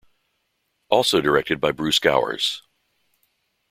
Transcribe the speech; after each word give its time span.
Also 0.89 1.21
directed 1.21 1.61
by 1.61 1.71
Bruce 1.71 1.99
Gowers. 1.99 2.63